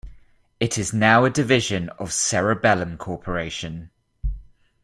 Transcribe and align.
It 0.59 0.79
is 0.79 0.93
now 0.93 1.25
a 1.25 1.29
division 1.29 1.89
of 1.89 2.11
Cerebellum 2.11 2.97
Corporation. 2.97 3.91